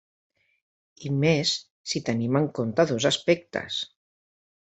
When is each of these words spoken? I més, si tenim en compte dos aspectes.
I 1.09 1.11
més, 1.23 1.51
si 1.91 2.01
tenim 2.09 2.39
en 2.41 2.49
compte 2.61 2.87
dos 2.93 3.07
aspectes. 3.13 3.77